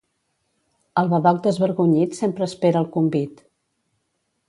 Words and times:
El 1.01 1.11
badoc 1.11 1.43
desvergonyit 1.49 2.19
sempre 2.23 2.47
espera 2.53 2.85
el 2.85 2.91
convit. 2.99 3.49